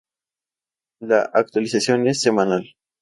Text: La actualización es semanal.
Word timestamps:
La 1.01 1.29
actualización 1.31 2.07
es 2.07 2.21
semanal. 2.23 2.73